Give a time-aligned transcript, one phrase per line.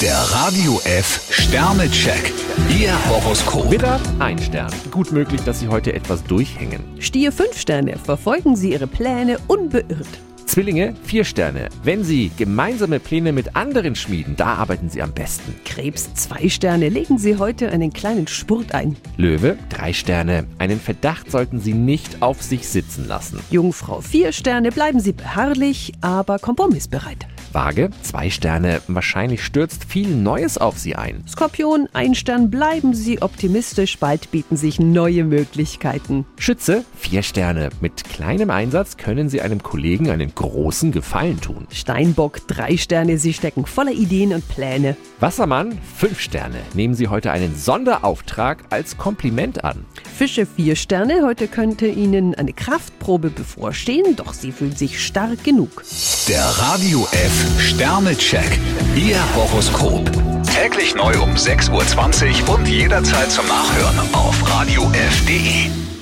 [0.00, 2.32] Der Radio F Sternecheck.
[2.70, 3.68] Ihr Horoskop.
[3.68, 4.70] Widder, ein Stern.
[4.92, 6.84] Gut möglich, dass Sie heute etwas durchhängen.
[7.00, 10.06] Stier 5 Sterne, verfolgen Sie Ihre Pläne unbeirrt.
[10.48, 11.68] Zwillinge, vier Sterne.
[11.82, 15.54] Wenn Sie gemeinsame Pläne mit anderen schmieden, da arbeiten Sie am besten.
[15.66, 18.96] Krebs 2 Sterne, legen Sie heute einen kleinen Spurt ein.
[19.18, 20.46] Löwe, drei Sterne.
[20.58, 23.40] Einen Verdacht sollten Sie nicht auf sich sitzen lassen.
[23.50, 27.26] Jungfrau 4 Sterne, bleiben Sie beharrlich, aber kompromissbereit.
[27.52, 28.82] Waage, zwei Sterne.
[28.88, 31.24] Wahrscheinlich stürzt viel Neues auf Sie ein.
[31.26, 36.26] Skorpion 1 Stern, bleiben Sie optimistisch, bald bieten sich neue Möglichkeiten.
[36.38, 37.70] Schütze, vier Sterne.
[37.80, 41.66] Mit kleinem Einsatz können Sie einem Kollegen einen großen Gefallen tun.
[41.70, 44.96] Steinbock 3 Sterne, Sie stecken voller Ideen und Pläne.
[45.20, 46.58] Wassermann, fünf Sterne.
[46.74, 49.84] Nehmen Sie heute einen Sonderauftrag als Kompliment an.
[50.16, 55.82] Fische 4 Sterne, heute könnte Ihnen eine Kraftprobe bevorstehen, doch Sie fühlen sich stark genug.
[56.28, 58.58] Der Radio F Sternecheck.
[58.96, 60.10] Ihr Horoskop.
[60.54, 65.97] Täglich neu um 6.20 Uhr und jederzeit zum Nachhören auf Radio radiof.de.